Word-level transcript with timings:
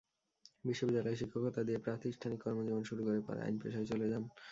বিশ্ববিদ্যালয়ে 0.65 1.19
শিক্ষকতা 1.21 1.61
দিয়ে 1.67 1.83
প্রাতিষ্ঠানিক 1.85 2.39
কর্মজীবন 2.43 2.83
শুরু 2.89 3.01
করে 3.07 3.19
পরে 3.27 3.39
আইন 3.41 3.55
পেশায় 3.61 3.87
চলে 3.91 4.05
যান। 4.11 4.23